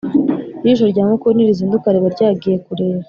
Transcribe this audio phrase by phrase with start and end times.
[0.63, 2.99] Ijisho rya mukuru ntirizinduka riba ryagiye kureba